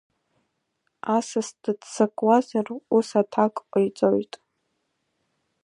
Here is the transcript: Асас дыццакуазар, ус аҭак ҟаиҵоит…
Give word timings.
Асас 1.15 1.49
дыццакуазар, 1.61 2.67
ус 2.95 3.09
аҭак 3.21 3.55
ҟаиҵоит… 3.71 4.33